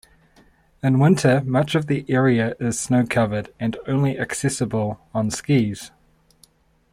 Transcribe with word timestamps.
In 0.81 0.97
winter 0.97 1.43
much 1.43 1.75
of 1.75 1.85
the 1.85 2.07
area 2.09 2.55
is 2.59 2.79
snow-covered 2.79 3.53
and 3.59 3.77
only 3.87 4.17
accessible 4.17 4.99
on 5.13 5.29
skis. 5.29 5.91